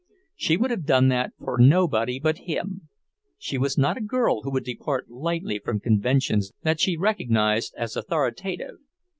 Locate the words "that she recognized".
6.63-7.75